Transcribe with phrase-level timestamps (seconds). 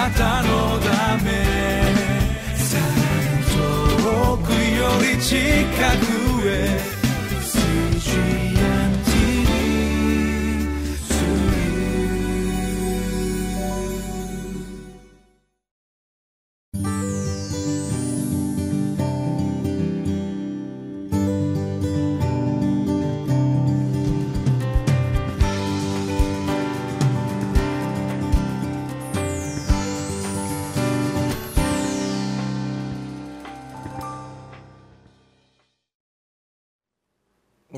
[0.00, 1.28] なたのため。
[2.56, 2.84] さら
[3.36, 3.44] に
[4.02, 5.36] 遠くより近
[5.98, 6.90] くへ。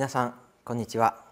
[0.02, 0.34] 皆さん
[0.64, 1.22] こんにちは。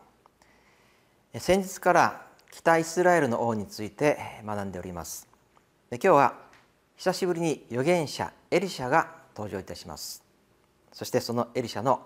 [1.36, 4.16] 先日から北イスラエルの王について
[4.46, 5.26] 学んでおります。
[5.90, 6.34] で今日は
[6.94, 10.22] 久しぶりに預言者エリシャが登場いたします。
[10.92, 12.02] そしてそのエリシャの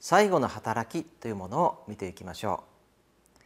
[0.00, 2.64] 最後の働きというものを見ていきましょ
[3.36, 3.42] う。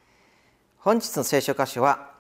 [0.79, 2.12] 本日の聖書箇所は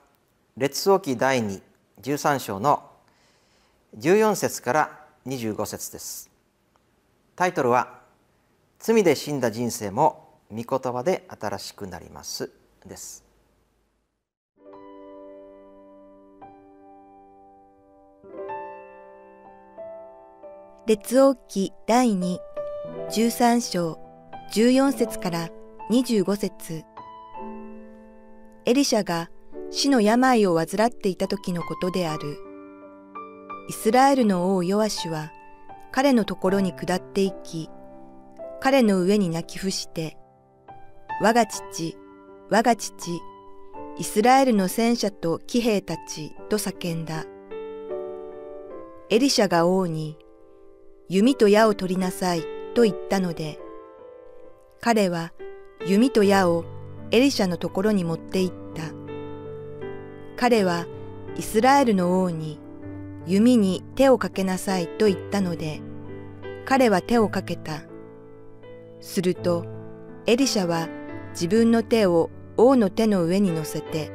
[0.56, 1.62] 列王記第2
[2.00, 2.90] 13章の
[3.96, 6.28] 14節から25節です。
[7.36, 8.00] タイトルは
[8.80, 12.50] 罪で死んだ人生も御言葉で新しくなります
[12.86, 13.24] です
[20.86, 22.38] 列王記第2、
[23.08, 23.98] 13章、
[24.52, 25.48] 14節から
[25.90, 26.84] 25節
[28.66, 29.30] エリシャが
[29.70, 32.36] 死の病を患っていた時のことである。
[33.68, 35.32] イスラエルの王ヨアシュは
[35.92, 37.70] 彼のところに下っていき、
[38.60, 40.16] 彼の上に泣き伏して、
[41.20, 41.96] 我が父、
[42.50, 43.20] 我が父、
[43.98, 47.26] イスラエルの戦車と騎兵たちと叫んだ。
[49.10, 50.16] エリシャが王に、
[51.08, 52.42] 弓と矢を取りなさい
[52.74, 53.58] と言ったので、
[54.80, 55.32] 彼は
[55.86, 56.64] 弓と矢を
[57.10, 58.82] エリシャのところに持って行った。
[60.36, 60.86] 彼は
[61.36, 62.58] イスラエルの王に
[63.26, 65.80] 弓に手をかけなさいと言ったので、
[66.64, 67.82] 彼は手をかけた。
[69.00, 69.66] すると、
[70.26, 70.88] エリシャは
[71.32, 74.10] 自分の手を王の手の上に乗せて、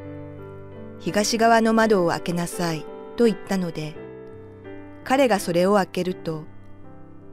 [0.99, 2.85] 東側の窓を開けなさい
[3.15, 3.95] と言ったので、
[5.03, 6.43] 彼がそれを開けると、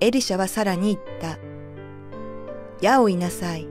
[0.01, 1.39] エリシャはさらに言った。
[2.81, 3.67] 矢をいなさい。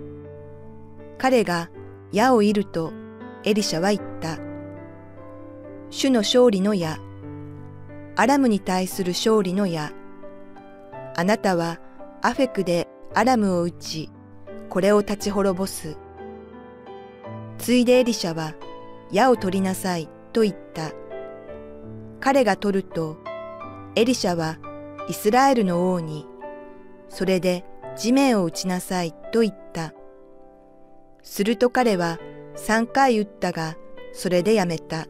[1.18, 1.70] 彼が
[2.12, 2.94] 矢をいると、
[3.44, 4.40] エリシャは言った。
[5.90, 6.98] 主の勝利の矢、
[8.16, 9.92] アラムに対する勝利の矢。
[11.16, 11.80] あなたは
[12.22, 14.10] アフェクでアラムを撃ち、
[14.70, 15.98] これを立ち滅ぼす。
[17.58, 18.54] ついでエリシャは、
[19.12, 20.92] 矢を取りなさいと言った。
[22.20, 23.18] 彼が取ると、
[23.96, 24.58] エリシャは
[25.10, 26.26] イスラエルの王に、
[27.10, 27.64] それで
[27.96, 29.94] 地面を打ちなさいと言った。
[31.22, 32.20] すると彼は
[32.56, 33.76] 三回撃ったが、
[34.14, 35.08] それでやめた。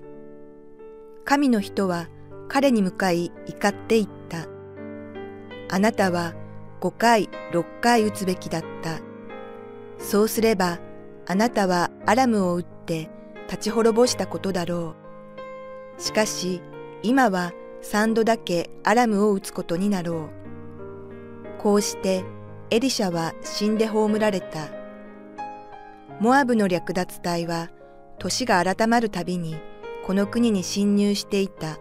[1.25, 2.07] 神の人は
[2.49, 4.47] 彼に向かい怒って言った。
[5.69, 6.33] あなたは
[6.81, 8.99] 五回、六回撃つべきだった。
[9.97, 10.79] そうすれば、
[11.25, 13.09] あなたはアラムを撃って
[13.47, 14.95] 立ち滅ぼしたことだろ
[15.97, 16.01] う。
[16.01, 16.61] しかし
[17.01, 20.29] 今は三度だけアラムを撃つことになろう。
[21.59, 22.23] こうして
[22.71, 24.69] エリシャは死んで葬られた。
[26.19, 27.69] モアブの略奪隊は
[28.19, 29.57] 年が改まるたびに
[30.05, 31.77] この国に侵入していた。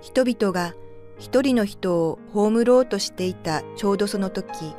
[0.00, 0.74] 人々が
[1.18, 4.74] 一人の人を葬ろうとしていたちょうどその時、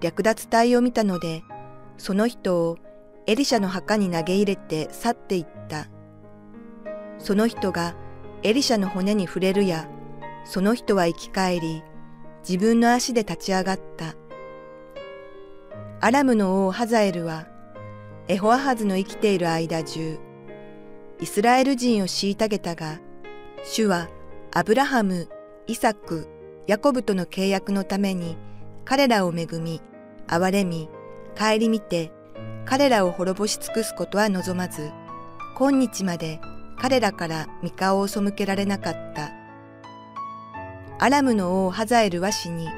[0.00, 1.42] 略奪隊を見たので
[1.96, 2.78] その人を
[3.26, 5.88] エリシャの墓に投げ入れて去っていった。
[7.18, 7.94] その人が
[8.42, 9.88] エリシャの骨に触れるや、
[10.44, 11.82] その人は生き返り、
[12.46, 14.14] 自分の足で立ち上がった。
[16.00, 17.46] アラムの王ハザエルは、
[18.28, 20.18] エホアハズの生きている間中、
[21.20, 23.00] イスラエル人を虐げたが、
[23.62, 24.08] 主は
[24.52, 25.30] アブラハム、
[25.66, 26.28] イサク、
[26.66, 28.36] ヤコブとの契約のために
[28.84, 29.80] 彼らを恵み、
[30.26, 30.90] 憐れみ、
[31.36, 32.12] 顧みて
[32.64, 34.90] 彼らを滅ぼし尽くすことは望まず、
[35.56, 36.40] 今日まで
[36.78, 39.30] 彼らから三顔を背けられなかった。
[40.98, 42.68] アラムの王ハザエルは死に、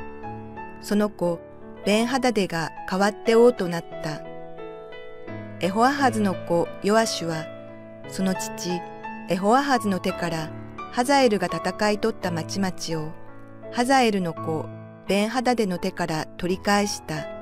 [0.80, 1.40] その子
[1.84, 4.22] ベンハダデが代わって王となった。
[5.60, 7.46] エホアハズの子ヨアシュは、
[8.08, 8.70] その父
[9.28, 10.50] エホアハズの手から
[10.92, 13.12] ハザエルが戦い取った町々を
[13.72, 14.66] ハザエルの子
[15.06, 17.35] ベンハダデの手から取り返した。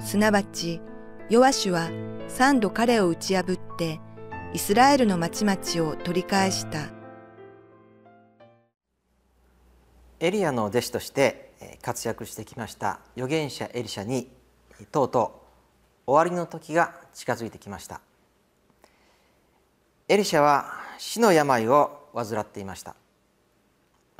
[0.00, 0.80] すなわち、
[1.28, 1.90] ヨアシュは
[2.28, 4.00] 三度彼を打ち破って、
[4.54, 6.88] イスラエルの町々を取り返した。
[10.20, 14.28] エリアの弟子として活躍してきました預言者エリシャに
[14.90, 15.44] とうと
[16.06, 18.00] う終わりの時が近づいてきました。
[20.08, 22.96] エリシャは死の病を患っていました。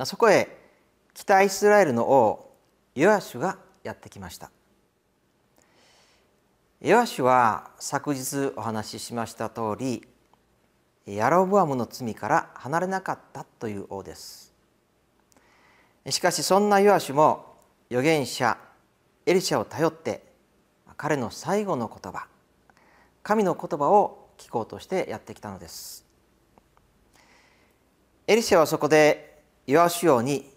[0.05, 0.57] そこへ
[1.13, 2.53] 北イスラエルの王
[2.95, 4.51] ヨアシュがやってきました。
[6.81, 10.07] ヨアシュは昨日お話ししました通り
[11.05, 14.53] ヤロブアムの罪から離れなかったという王です。
[16.09, 17.57] しかしそんなヨアシュも
[17.89, 18.57] 預言者
[19.25, 20.23] エリシャを頼って
[20.95, 22.27] 彼の最後の言葉
[23.23, 26.05] 神の言葉を聞こうとしてやってきたのです。
[28.25, 30.49] エリシャはそこでヨアシュ王に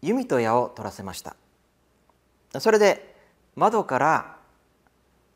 [0.00, 1.36] 弓と矢を取らせました。
[2.60, 3.14] それで
[3.56, 4.37] 窓から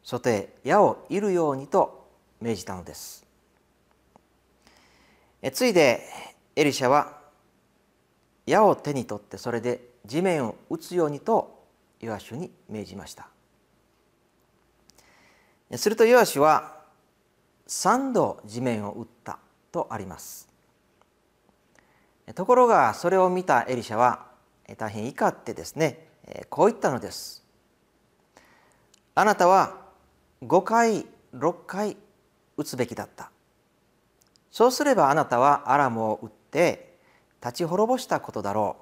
[0.03, 2.09] 外へ矢を射るようにと
[2.41, 3.25] 命じたのです。
[5.53, 6.03] ついで
[6.55, 7.19] エリシャは
[8.47, 11.63] 矢を手に取ってそれで地面を打つようにと
[12.01, 13.29] ヨアシュに命じました。
[15.77, 16.83] するとヨアシュは
[17.69, 19.39] 3度地面を打った
[19.71, 20.49] とあります。
[22.35, 24.27] ところがそれを見たエリシャは
[24.77, 26.09] 大変怒ってですね
[26.51, 27.45] こう言ったのです。
[29.15, 29.82] あなたは
[30.43, 31.97] 5回6回
[32.57, 33.31] 打つべきだった。
[34.51, 36.99] そうすればあなたはアラムを打って
[37.43, 38.77] 立ち滅ぼしたことだろ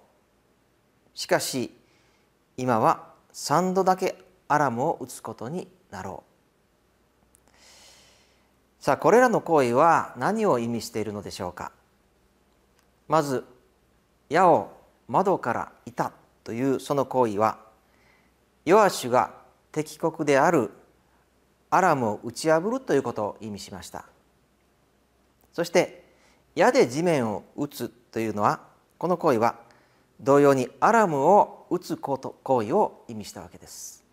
[1.14, 1.18] う。
[1.18, 1.70] しかし
[2.56, 4.16] 今は3度だけ
[4.48, 6.30] アラムを打つことになろう。
[8.82, 11.72] さあこれらの行為は何を意味しているのでしょうか。
[13.06, 13.44] まず
[14.30, 14.72] 矢を
[15.08, 16.12] 窓からいた
[16.42, 17.58] というその行為は
[18.64, 19.34] ヨアシュが
[19.72, 20.70] 敵国である
[21.70, 24.04] アラムを打ち破るということを意味しました。
[25.52, 26.04] そして
[26.54, 28.60] 矢で地面を打つというのは
[28.98, 29.56] この行為は
[30.20, 34.04] 同様にアラムを打つ行為を意味したわけです。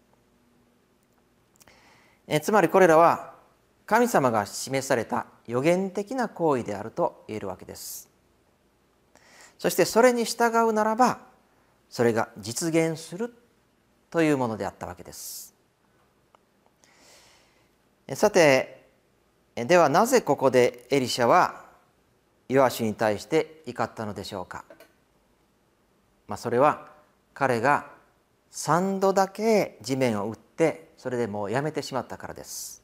[2.28, 3.34] えつまりこれらは
[3.86, 8.10] 神様が示された予言的な行為であると言えるわけです。
[9.58, 11.20] そしてそれに従うならば
[11.90, 13.34] それが実現する
[14.12, 15.57] というものであったわけです。
[18.16, 18.86] さて
[19.56, 21.66] ではなぜここでエリシャは
[22.48, 24.64] ヨアシュに対して怒ったのでしょうか、
[26.28, 26.88] まあ、それは
[27.34, 27.88] 彼が
[28.52, 32.82] 3度だけ地面を打ってそれでもうやめてしまったからです。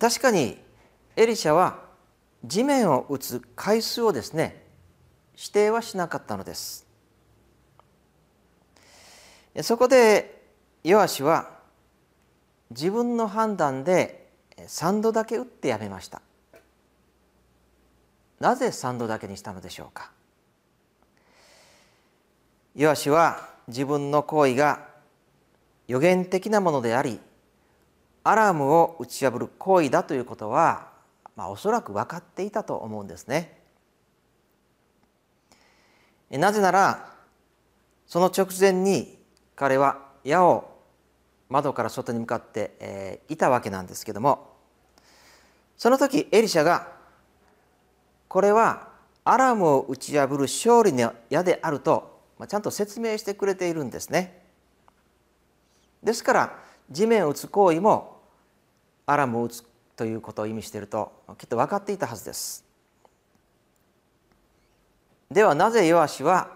[0.00, 0.58] 確かに
[1.14, 1.80] エリシャは
[2.44, 4.64] 地面を打つ回数をですね
[5.36, 6.86] 指定はしなかったのです。
[9.62, 10.42] そこで
[10.82, 11.55] ヨアシは
[12.70, 14.28] 自分の判断で
[14.58, 16.22] 3度だけ打ってやめました
[18.40, 20.10] なぜ3度だけにしたのでしょうか？
[22.74, 24.86] ヨアシは自分の行為が
[25.88, 27.20] 予言的なものであり
[28.24, 30.94] アラームを打ち破る行為だということは
[31.36, 33.58] まあ、おそらく分かっていたと思うんですね。
[36.30, 37.12] なぜなら
[38.06, 39.18] その直前に
[39.54, 40.75] 彼は矢を
[41.48, 44.56] 窓から外に向かって、えー、いたわけなんですけども
[45.76, 46.92] その時エリシャが
[48.28, 48.88] これは
[49.24, 54.42] アラムを打ち破る勝利の矢であると、まあ、ちゃんと説明してくれているんですね。
[56.02, 56.58] ですから
[56.90, 58.20] 地面を打つ行為も
[59.06, 59.64] アラムを打つ
[59.96, 62.64] ということを意味しているときっと分かっていたはずです
[65.30, 66.50] ではなぜヨアシは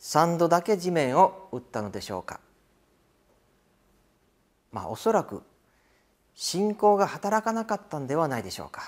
[0.00, 2.40] 3度だけ地面を打ったのでしょうか
[4.72, 5.42] まあおそらく
[6.34, 8.82] 信仰が働かなかったんではないでしょうか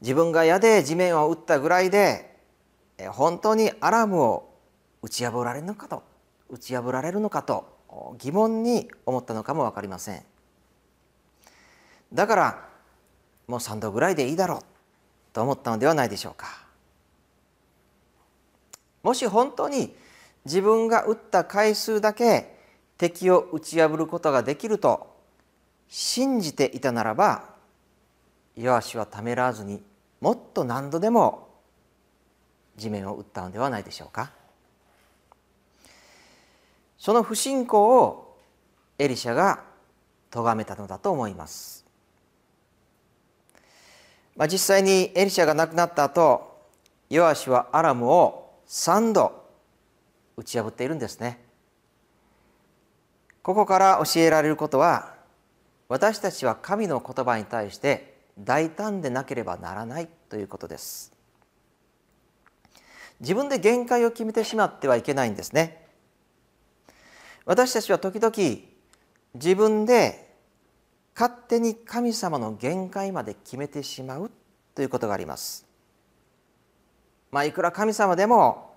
[0.00, 2.36] 自分が矢で地面を打ったぐらいで
[3.10, 4.54] 本当にアラームを
[5.02, 6.02] 打ち破られるのかと
[6.48, 7.78] 打ち破られるのかと
[8.18, 10.22] 疑問に思ったのかも分かりません。
[12.12, 12.68] だから
[13.46, 14.60] もう3度ぐらいでいいだろう
[15.32, 16.66] と思ったのではないでしょうか
[19.02, 19.94] もし本当に
[20.44, 22.57] 自分が打った回数だけ
[22.98, 25.16] 敵を打ち破ることができると
[25.88, 27.54] 信じていたならば
[28.56, 29.80] ヨアシはためらわずに
[30.20, 31.48] もっと何度でも
[32.76, 34.32] 地面を打ったのではないでしょうか。
[36.98, 38.36] その不信仰を
[38.98, 39.62] エリシャが
[40.30, 41.86] 咎めたのだと思います。
[44.36, 46.58] まあ、実際にエリシャが亡くなった後
[47.10, 49.44] ヨアシはアラムを3度
[50.36, 51.47] 打ち破っているんですね。
[53.48, 55.14] ここから教えられることは
[55.88, 61.14] 私たちは神の言葉に対して大胆でなければならないということです
[63.20, 65.86] 自分で限界を決めてしまってはいけないんですね
[67.46, 68.34] 私たちは時々
[69.32, 70.30] 自分で
[71.14, 74.30] 勝手に神様の限界まで決めてしまう
[74.74, 75.66] ということがあります。
[77.30, 78.76] まあ、いくら神様でも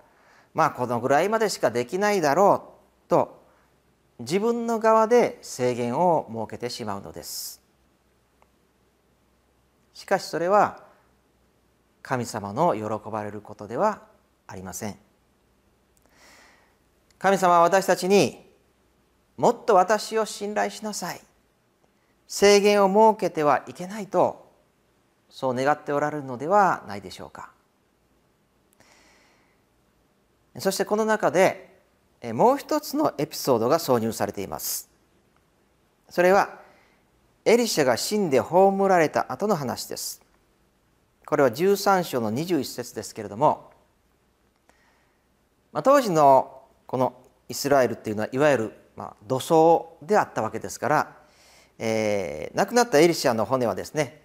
[0.54, 3.41] まあこのぐらいまでしかできないだろうと
[4.22, 7.62] 自分の側で制限を設けてしまうのです。
[9.94, 10.82] しかしそれは
[12.02, 14.02] 神様の喜ばれることでは
[14.46, 14.96] ありません。
[17.22, 18.44] 神様は私たちに
[19.36, 21.20] もっと私を信頼しなさい
[22.26, 24.50] 制限を設けてはいけないと
[25.30, 27.50] そう願っておられるのではないでしょうか
[30.58, 31.71] そしてこの中で
[32.32, 34.88] もう一つのエピソードが挿入されています
[36.08, 36.60] それは
[37.44, 40.22] エリシャが死んで葬られた後の話です
[41.26, 43.70] これは13章の21節ですけれども、
[45.72, 47.14] まあ、当時のこの
[47.48, 51.16] イスラエルっていうのはいわゆるまあ土葬であったわけですから、
[51.78, 54.22] えー、亡くなったエリシャの骨はですね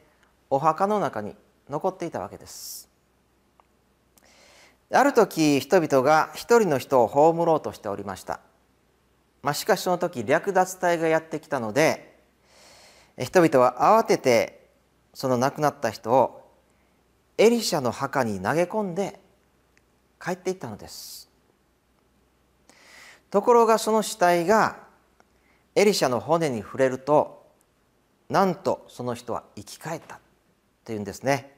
[0.49, 1.35] お墓の中に
[1.69, 2.89] 残っていたわけです。
[4.91, 8.39] ある時人々が一人の人を葬ろうとしておりました。
[9.41, 12.19] まあ、しかしその時略奪隊がやってきたので
[13.17, 14.69] 人々は慌てて
[15.13, 16.51] その亡くなった人を
[17.37, 19.19] エリシャの墓に投げ込んで
[20.23, 21.29] 帰っていったのです。
[23.29, 24.77] ところがその死体が
[25.75, 27.45] エリシャの骨に触れると
[28.29, 30.19] なんとその人は生き返った
[30.85, 31.56] というんですね。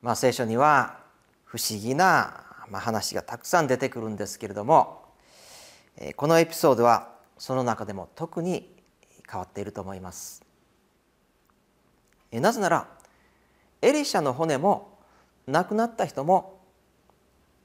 [0.00, 1.00] まあ、聖書には
[1.44, 5.02] 不思議な話がたくさん出てくるんですけれども
[6.16, 8.76] このエピソードはその中でも特に
[9.28, 10.44] 変わっていると思います。
[12.30, 12.88] なぜなら
[13.80, 14.98] エリシャの骨も
[15.46, 16.60] 亡くなった人も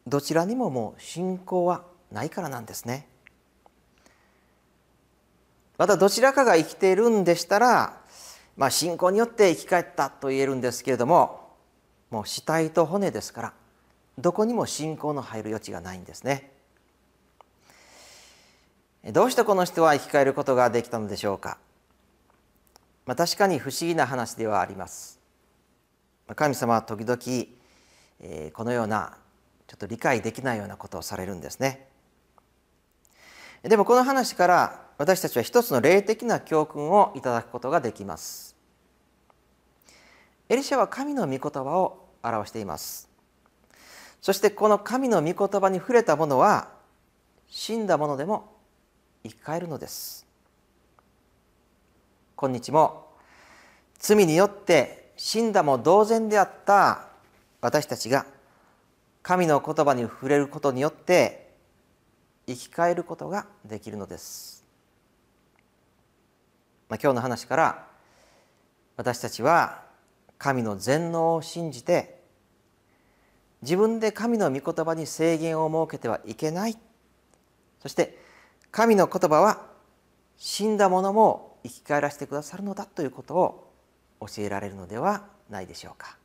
[0.07, 3.07] どちらにももう信仰はないからなんですね。
[5.77, 8.01] またどちらかが生きているんでしたら、
[8.55, 11.42] まあ、信仰によって生き返ったと言えるんですけれども
[12.13, 13.53] もう死体と骨ですから
[14.19, 16.51] どこにも信仰の入る余地がないんですね。
[19.11, 21.57] どうしてこの人は生き返ることができたのでしょうか。
[23.07, 25.19] まあ、確かに不思議な話ではあります。
[26.35, 27.17] 神様は時々、
[28.21, 29.17] えー、このような
[29.65, 31.87] ちょっと理解できないようなことをされるんですね。
[33.63, 38.55] でもこの話から私たちは一つの霊的な教訓をいただくことができます。
[40.49, 43.09] エリシャは神の御言葉を表しています。
[44.21, 46.69] そしてこの神の御言葉に触れた者は
[47.47, 48.55] 死んだ者でも
[49.23, 50.25] 生き返るのです。
[52.35, 53.07] 今日も
[53.99, 57.07] 罪によって死んだも同然であった
[57.61, 58.25] 私たちが
[59.21, 61.53] 神の言葉に触れることによって
[62.45, 64.65] 生き返ることができるのです。
[66.89, 67.87] まあ、今日の話から
[68.97, 69.83] 私たちは
[70.37, 72.12] 神の全能を信じて
[73.63, 76.77] 自分で神の御言葉に制限を設けてはいけない
[77.81, 78.17] そして
[78.71, 79.65] 神の言葉は
[80.37, 83.73] 死んだ者も生き返らせてくださるのだということを
[84.19, 86.17] 教えられるのではないでしょうか。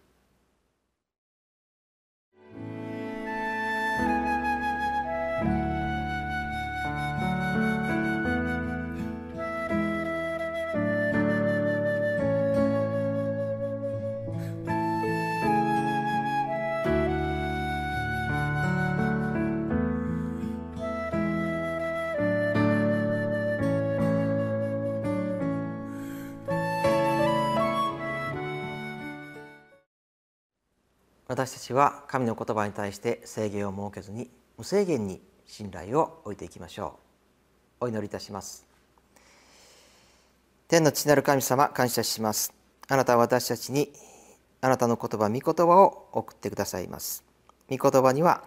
[31.39, 36.99] 私たちは神の言葉に対して制限を設けずに無制限に信頼を置いていきましょ
[37.81, 37.85] う。
[37.85, 38.67] お祈りいたします。
[40.67, 42.53] 天の父なる神様感謝します。
[42.89, 43.93] あなたは私たちに
[44.61, 47.23] あなたの言葉御言葉を送ってくださいます。
[47.71, 48.43] 御言葉には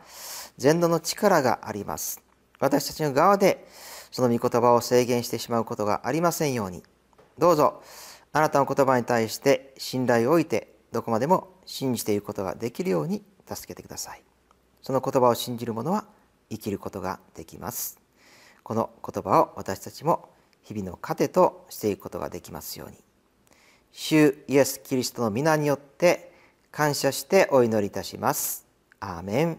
[0.57, 2.21] 全土の力があります。
[2.59, 3.65] 私たちの側で
[4.11, 6.83] その御言葉を制限してしまうことがありませんように。
[7.37, 7.83] どうぞ
[8.33, 14.23] あなたの言葉に対して信頼を置いてどこまでも信じていくことができるように助けてください。
[14.81, 16.03] その言葉を信じる者は
[16.49, 17.97] 生きることができます。
[18.61, 20.29] この言葉を私たちも
[20.63, 22.97] 日々の糧としていくことができますように。
[23.93, 26.33] 主イエス・キリストの皆によって
[26.71, 28.67] 感謝してお祈りいたします。
[28.99, 29.57] アーメン。